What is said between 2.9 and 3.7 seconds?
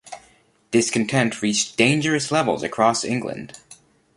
England.